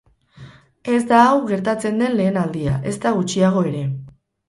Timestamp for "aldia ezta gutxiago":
2.47-3.67